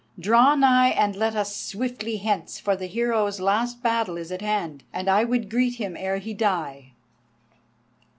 [0.19, 4.83] Draw nigh, and let us swiftly hence, for the hero's last battle is at hand,
[4.91, 6.93] and I would greet him ere he die."